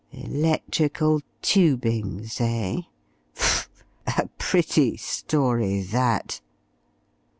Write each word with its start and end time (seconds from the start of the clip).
Electrical 0.11 1.21
tubings, 1.43 2.41
eh? 2.41 2.81
Faugh! 3.35 3.67
a 4.17 4.27
pretty 4.39 4.97
story 4.97 5.81
that.... 5.81 6.41